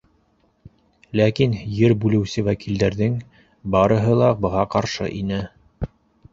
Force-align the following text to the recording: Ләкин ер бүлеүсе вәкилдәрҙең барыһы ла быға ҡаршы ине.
Ләкин 1.21 1.53
ер 1.81 1.93
бүлеүсе 2.05 2.45
вәкилдәрҙең 2.49 3.21
барыһы 3.79 4.19
ла 4.25 4.33
быға 4.47 4.67
ҡаршы 4.77 5.15
ине. 5.23 5.47